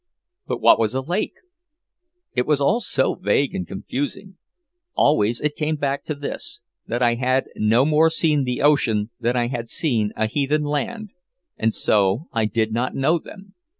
But 0.47 0.61
what 0.61 0.79
was 0.79 0.95
a 0.95 1.01
lake? 1.01 1.35
It 2.33 2.47
was 2.47 2.59
all 2.59 2.79
so 2.79 3.13
vague 3.13 3.53
and 3.53 3.67
confusing. 3.67 4.35
Always 4.95 5.39
it 5.39 5.55
came 5.55 5.75
back 5.75 6.03
to 6.05 6.15
this, 6.15 6.61
that 6.87 7.03
I 7.03 7.13
had 7.13 7.45
no 7.55 7.85
more 7.85 8.09
seen 8.09 8.43
the 8.43 8.63
"ocean" 8.63 9.11
than 9.19 9.35
I 9.35 9.45
had 9.49 9.69
seen 9.69 10.11
a 10.15 10.25
"heathen 10.25 10.63
land," 10.63 11.11
and 11.55 11.71
so 11.71 12.29
I 12.33 12.45
did 12.45 12.71
not 12.73 12.95
know 12.95 13.19
them. 13.19 13.53